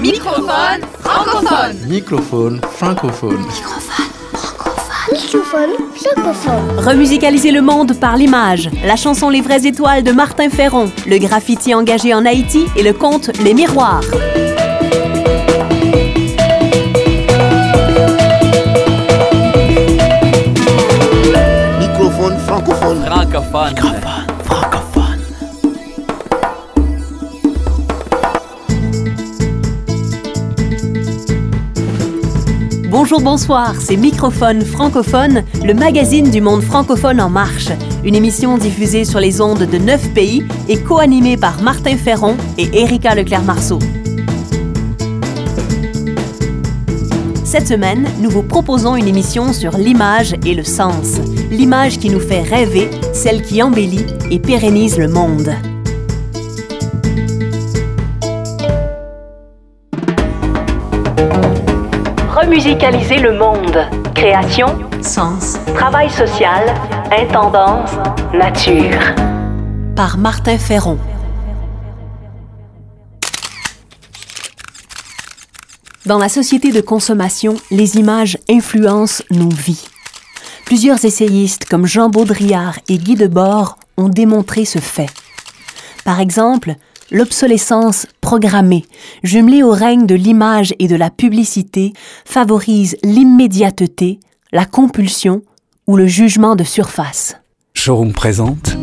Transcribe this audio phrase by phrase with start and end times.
[0.00, 1.76] Microphone francophone.
[1.88, 3.44] Microphone francophone.
[5.10, 6.78] Microphone francophone.
[6.78, 8.70] Remusicaliser le monde par l'image.
[8.84, 10.88] La chanson Les vraies étoiles de Martin Ferron.
[11.06, 14.02] Le graffiti engagé en Haïti et le conte Les miroirs.
[21.80, 23.04] Microphone francophone.
[23.04, 24.17] Francophone.
[33.10, 37.70] Bonjour, bonsoir, c'est Microphone francophone, le magazine du monde francophone en marche.
[38.04, 42.68] Une émission diffusée sur les ondes de 9 pays et co-animée par Martin Ferron et
[42.82, 43.78] Erika Leclerc-Marceau.
[47.44, 51.18] Cette semaine, nous vous proposons une émission sur l'image et le sens.
[51.50, 55.54] L'image qui nous fait rêver, celle qui embellit et pérennise le monde.
[62.48, 63.76] Remusicaliser le monde.
[64.14, 64.68] Création,
[65.02, 66.74] sens, travail social,
[67.12, 67.90] intendance,
[68.32, 68.98] nature.
[69.94, 70.96] Par Martin Ferron.
[76.06, 79.86] Dans la société de consommation, les images influencent nos vies.
[80.64, 85.10] Plusieurs essayistes comme Jean Baudrillard et Guy Debord ont démontré ce fait.
[86.02, 86.76] Par exemple,
[87.10, 88.84] l'obsolescence programmée,
[89.22, 91.92] jumelée au règne de l'image et de la publicité,
[92.24, 94.20] favorise l'immédiateté,
[94.52, 95.42] la compulsion
[95.86, 97.36] ou le jugement de surface.
[97.74, 98.76] Showroom présente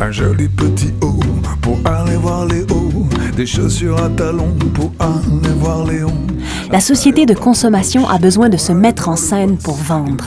[0.00, 1.18] Un joli petit haut
[1.60, 2.64] pour aller voir les.
[3.36, 6.10] Des chaussures à talons pour aller voir les hauts.
[6.70, 10.26] La société de consommation a besoin de se mettre en scène pour vendre.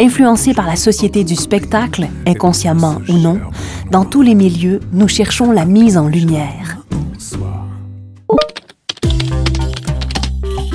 [0.00, 3.38] Influencés par la société du spectacle, inconsciemment ou non,
[3.92, 6.78] dans tous les milieux, nous cherchons la mise en lumière.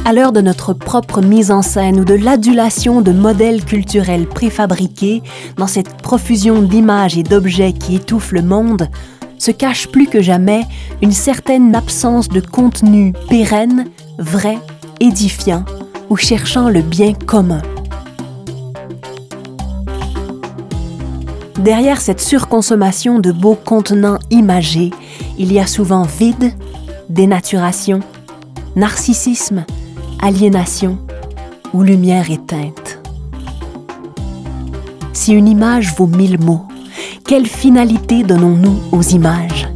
[0.05, 5.23] À l'heure de notre propre mise en scène ou de l'adulation de modèles culturels préfabriqués,
[5.57, 8.87] dans cette profusion d'images et d'objets qui étouffe le monde,
[9.37, 10.63] se cache plus que jamais
[11.01, 13.85] une certaine absence de contenu pérenne,
[14.17, 14.57] vrai,
[14.99, 15.65] édifiant
[16.09, 17.61] ou cherchant le bien commun.
[21.59, 24.91] Derrière cette surconsommation de beaux contenants imagés,
[25.39, 26.53] il y a souvent vide,
[27.09, 28.01] dénaturation,
[28.75, 29.65] narcissisme,
[30.21, 30.97] aliénation
[31.73, 32.99] ou lumière éteinte.
[35.13, 36.65] Si une image vaut mille mots,
[37.27, 39.67] quelle finalité donnons-nous aux images?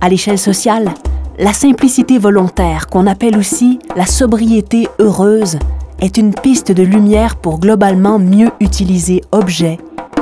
[0.00, 0.94] À l'échelle sociale,
[1.38, 5.58] la simplicité volontaire, qu'on appelle aussi la sobriété heureuse,
[6.00, 9.78] est une piste de lumière pour globalement mieux utiliser objets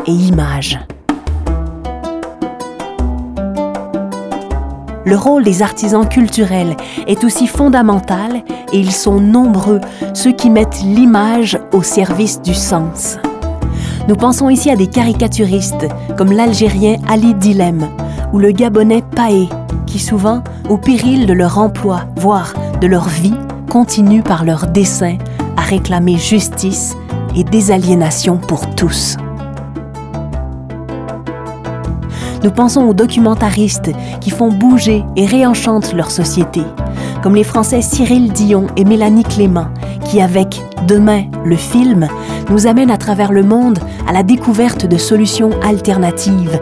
[0.06, 0.80] et images.
[5.06, 9.80] Le rôle des artisans culturels est aussi fondamental et ils sont nombreux
[10.14, 13.16] ceux qui mettent l'image au service du sens.
[14.08, 15.86] Nous pensons ici à des caricaturistes
[16.18, 17.88] comme l'Algérien Ali Dilem
[18.32, 19.48] ou le Gabonais Paé,
[19.86, 23.34] qui souvent, au péril de leur emploi, voire de leur vie,
[23.70, 25.18] continuent par leurs dessins
[25.56, 26.96] à réclamer justice
[27.36, 29.16] et désaliénation pour tous.
[32.46, 33.90] Nous pensons aux documentaristes
[34.20, 36.62] qui font bouger et réenchantent leur société,
[37.20, 39.66] comme les Français Cyril Dion et Mélanie Clément,
[40.04, 42.06] qui avec Demain, le film,
[42.48, 46.60] nous amènent à travers le monde à la découverte de solutions alternatives,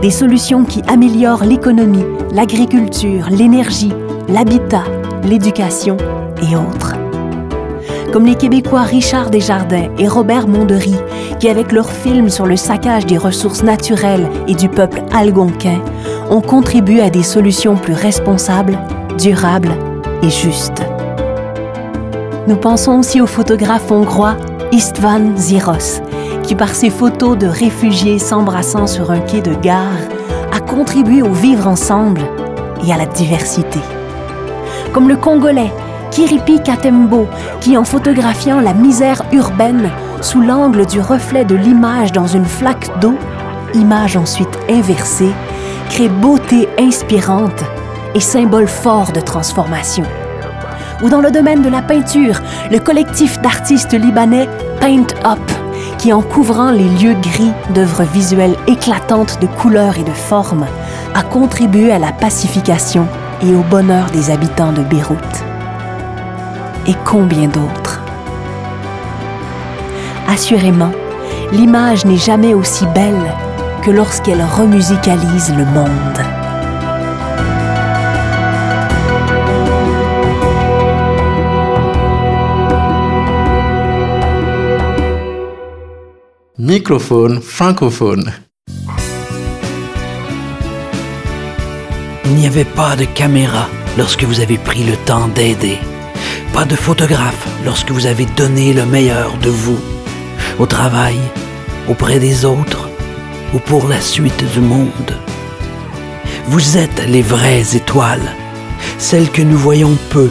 [0.00, 3.92] des solutions qui améliorent l'économie, l'agriculture, l'énergie,
[4.28, 4.84] l'habitat,
[5.24, 5.96] l'éducation
[6.48, 6.94] et autres
[8.14, 10.94] comme les Québécois Richard Desjardins et Robert Mondery,
[11.40, 15.80] qui, avec leur film sur le saccage des ressources naturelles et du peuple algonquin,
[16.30, 18.78] ont contribué à des solutions plus responsables,
[19.18, 19.74] durables
[20.22, 20.84] et justes.
[22.46, 24.36] Nous pensons aussi au photographe hongrois
[24.70, 26.00] Istvan Ziros,
[26.44, 29.98] qui, par ses photos de réfugiés s'embrassant sur un quai de gare,
[30.52, 32.22] a contribué au vivre ensemble
[32.86, 33.80] et à la diversité.
[34.92, 35.72] Comme le Congolais
[36.14, 37.26] Kiripi Katembo,
[37.60, 39.90] qui en photographiant la misère urbaine
[40.20, 43.16] sous l'angle du reflet de l'image dans une flaque d'eau,
[43.74, 45.32] image ensuite inversée,
[45.90, 47.64] crée beauté inspirante
[48.14, 50.04] et symbole fort de transformation.
[51.02, 52.40] Ou dans le domaine de la peinture,
[52.70, 54.48] le collectif d'artistes libanais
[54.80, 55.50] Paint Up,
[55.98, 60.66] qui en couvrant les lieux gris d'œuvres visuelles éclatantes de couleurs et de formes,
[61.12, 63.08] a contribué à la pacification
[63.42, 65.44] et au bonheur des habitants de Beyrouth
[66.86, 68.02] et combien d'autres.
[70.28, 70.92] Assurément,
[71.52, 73.32] l'image n'est jamais aussi belle
[73.82, 76.18] que lorsqu'elle remusicalise le monde.
[86.58, 88.32] Microphone francophone.
[92.24, 95.78] Il n'y avait pas de caméra lorsque vous avez pris le temps d'aider
[96.54, 99.80] pas de photographe lorsque vous avez donné le meilleur de vous,
[100.60, 101.18] au travail,
[101.88, 102.88] auprès des autres
[103.52, 105.18] ou pour la suite du monde.
[106.46, 108.30] Vous êtes les vraies étoiles,
[108.98, 110.30] celles que nous voyons peu,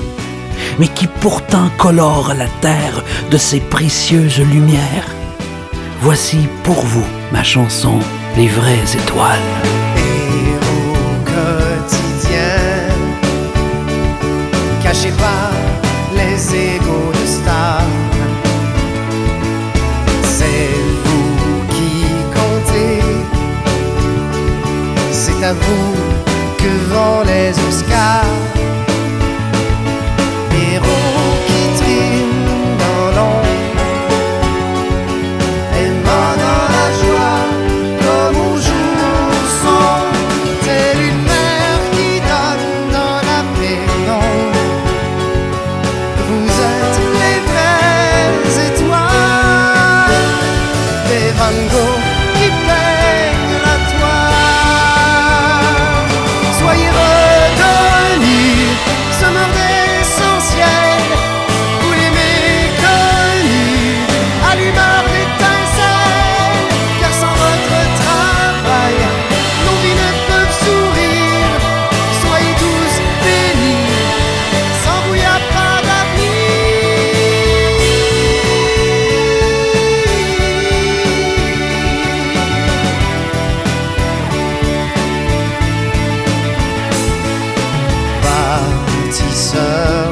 [0.79, 5.09] mais qui pourtant colorent la terre de ses précieuses lumières.
[5.99, 7.99] Voici pour vous ma chanson,
[8.37, 9.51] Les vraies étoiles.
[9.97, 10.93] Et au
[11.31, 12.57] quotidien,
[14.81, 15.62] cachez pas.
[26.57, 28.43] que vend les Oscars.
[89.13, 90.02] 只想。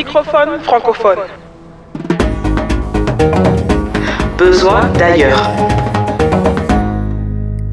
[0.00, 1.18] Microphone francophone.
[4.38, 5.50] Besoin d'ailleurs.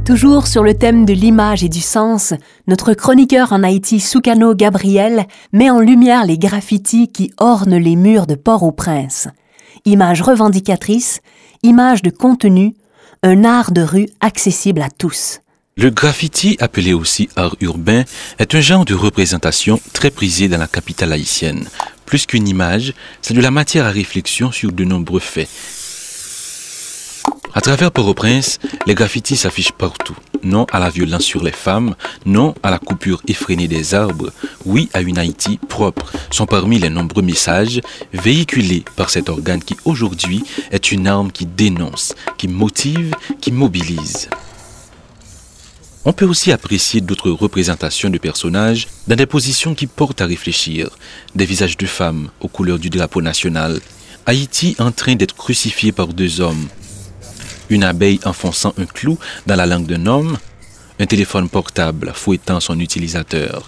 [0.05, 2.33] Toujours sur le thème de l'image et du sens,
[2.67, 8.27] notre chroniqueur en Haïti, Soukano Gabriel, met en lumière les graffitis qui ornent les murs
[8.27, 9.29] de Port-au-Prince.
[9.85, 11.21] Image revendicatrice,
[11.63, 12.75] image de contenu,
[13.23, 15.39] un art de rue accessible à tous.
[15.77, 18.03] Le graffiti, appelé aussi art urbain,
[18.39, 21.67] est un genre de représentation très prisé dans la capitale haïtienne,
[22.07, 25.49] plus qu'une image, c'est de la matière à réflexion sur de nombreux faits
[27.57, 30.15] à travers Port-au-Prince, les graffitis s'affichent partout.
[30.43, 34.31] Non à la violence sur les femmes, non à la coupure effrénée des arbres,
[34.63, 37.81] oui à une Haïti propre, sont parmi les nombreux messages
[38.13, 44.29] véhiculés par cet organe qui aujourd'hui est une arme qui dénonce, qui motive, qui mobilise.
[46.09, 50.87] On peut aussi apprécier d'autres représentations de personnages dans des positions qui portent à réfléchir,
[51.35, 53.81] des visages de femmes aux couleurs du drapeau national,
[54.25, 56.69] Haïti en train d'être crucifié par deux hommes,
[57.69, 60.37] une abeille enfonçant un clou dans la langue d'un homme,
[60.97, 63.65] un téléphone portable fouettant son utilisateur.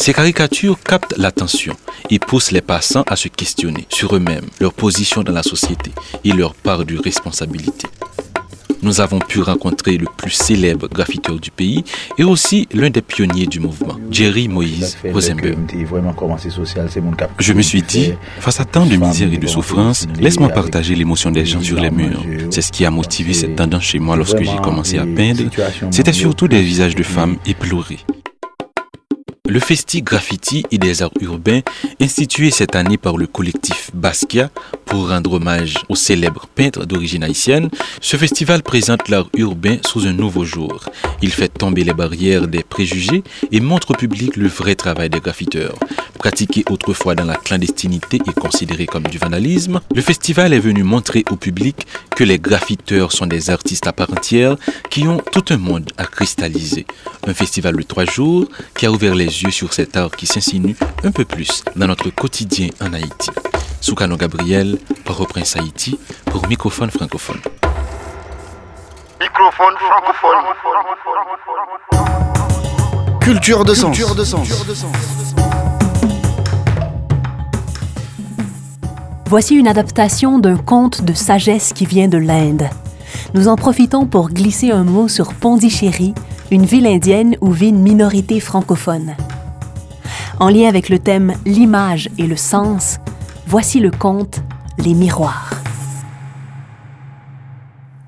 [0.00, 1.76] Ces caricatures captent l'attention
[2.08, 5.92] et poussent les passants à se questionner sur eux-mêmes, leur position dans la société
[6.24, 7.86] et leur part de responsabilité
[8.84, 11.84] nous avons pu rencontrer le plus célèbre graffiteur du pays
[12.18, 15.58] et aussi l'un des pionniers du mouvement, Jerry Moïse Rosenberg.
[17.38, 21.30] Je me suis dit, face à tant de misère et de souffrance, laisse-moi partager l'émotion
[21.30, 22.22] des gens sur les murs.
[22.50, 25.44] C'est ce qui a motivé cette tendance chez moi lorsque j'ai commencé à peindre.
[25.90, 28.00] C'était surtout des visages de femmes éplorées.
[29.54, 31.60] Le Festi Graffiti et des arts urbains,
[32.00, 34.50] institué cette année par le collectif Basquiat
[34.84, 37.70] pour rendre hommage au célèbre peintre d'origine haïtienne,
[38.00, 40.86] ce festival présente l'art urbain sous un nouveau jour.
[41.22, 45.20] Il fait tomber les barrières des préjugés et montre au public le vrai travail des
[45.20, 45.78] graffiteurs.
[46.18, 51.22] Pratiqué autrefois dans la clandestinité et considéré comme du vandalisme, le festival est venu montrer
[51.30, 54.56] au public que les graffiteurs sont des artistes à part entière
[54.90, 56.86] qui ont tout un monde à cristalliser.
[57.26, 60.76] Un festival de trois jours qui a ouvert les yeux sur cet art qui s'insinue
[61.02, 63.30] un peu plus dans notre quotidien en Haïti.
[63.80, 67.40] Soukano Gabriel, Port-au-Prince Haïti, pour Microphone francophone.
[69.20, 70.38] Microphone francophone.
[73.20, 73.96] Culture de sens.
[73.96, 74.48] Culture de sens.
[79.26, 82.68] Voici une adaptation d'un conte de sagesse qui vient de l'Inde.
[83.34, 86.14] Nous en profitons pour glisser un mot sur Pondichéry,
[86.50, 89.16] une ville indienne où vit une minorité francophone.
[90.40, 92.98] En lien avec le thème L'image et le sens,
[93.46, 94.40] voici le conte
[94.78, 95.52] Les miroirs.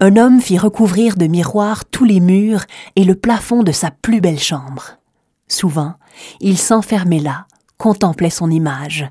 [0.00, 2.64] Un homme fit recouvrir de miroirs tous les murs
[2.96, 4.98] et le plafond de sa plus belle chambre.
[5.46, 5.94] Souvent,
[6.40, 7.46] il s'enfermait là,
[7.78, 9.08] contemplait son image,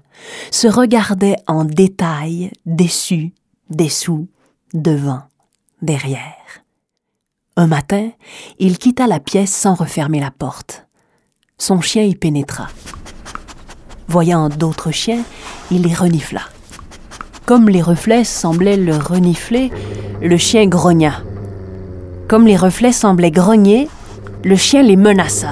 [0.52, 3.34] se regardait en détail, déçu,
[3.70, 4.28] dessous,
[4.74, 5.22] devant,
[5.82, 6.64] derrière.
[7.56, 8.12] Un matin,
[8.60, 10.86] il quitta la pièce sans refermer la porte.
[11.58, 12.68] Son chien y pénétra.
[14.08, 15.24] Voyant d'autres chiens,
[15.72, 16.42] il les renifla.
[17.46, 19.72] Comme les reflets semblaient le renifler,
[20.22, 21.22] le chien grogna.
[22.28, 23.88] Comme les reflets semblaient grogner,
[24.44, 25.52] le chien les menaça.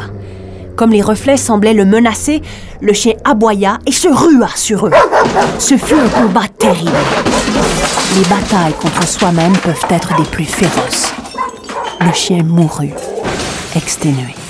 [0.75, 2.41] Comme les reflets semblaient le menacer,
[2.81, 4.91] le chien aboya et se rua sur eux.
[5.59, 6.91] Ce fut un combat terrible.
[8.15, 11.13] Les batailles contre soi-même peuvent être des plus féroces
[12.05, 12.93] le chien mourut,
[13.75, 14.42] exténué.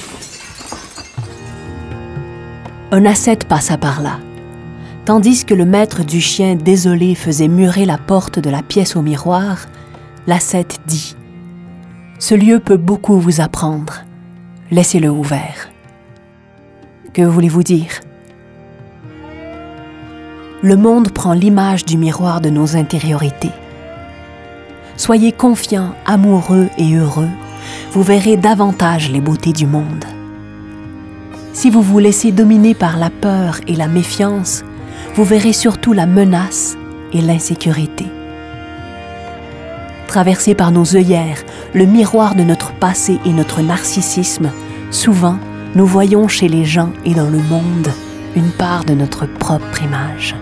[2.95, 4.19] Un ascète passa par là.
[5.05, 9.01] Tandis que le maître du chien désolé faisait murer la porte de la pièce au
[9.01, 9.65] miroir,
[10.27, 11.15] l'ascète dit
[12.19, 14.03] Ce lieu peut beaucoup vous apprendre.
[14.69, 15.71] Laissez-le ouvert.
[17.13, 18.01] Que voulez-vous dire?
[20.61, 23.53] Le monde prend l'image du miroir de nos intériorités.
[24.97, 27.31] Soyez confiants, amoureux et heureux,
[27.91, 30.05] vous verrez davantage les beautés du monde.
[31.53, 34.63] Si vous vous laissez dominer par la peur et la méfiance,
[35.13, 36.75] vous verrez surtout la menace
[37.13, 38.05] et l'insécurité.
[40.07, 41.43] Traversé par nos œillères,
[41.75, 44.51] le miroir de notre passé et notre narcissisme,
[44.89, 45.37] souvent
[45.75, 47.89] nous voyons chez les gens et dans le monde
[48.35, 50.35] une part de notre propre image.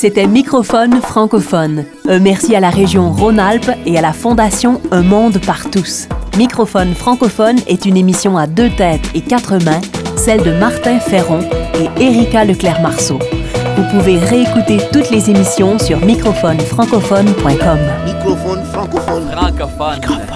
[0.00, 1.84] C'était Microphone francophone.
[2.08, 6.06] Un merci à la région Rhône-Alpes et à la Fondation Un monde par tous.
[6.36, 9.80] Microphone francophone est une émission à deux têtes et quatre mains,
[10.14, 11.40] celle de Martin Ferron
[11.74, 13.18] et Erika Leclerc-Marceau.
[13.76, 17.78] Vous pouvez réécouter toutes les émissions sur microphonefrancophone.com.
[18.04, 19.28] Microphone francophone.
[19.32, 20.27] Francophone.